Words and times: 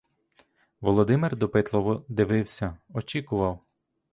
Володимир 0.81 1.37
допитливо 1.37 2.05
дивився, 2.09 2.77
очікував. 2.93 3.59